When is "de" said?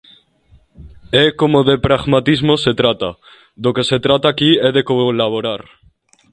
1.69-1.75, 4.77-4.85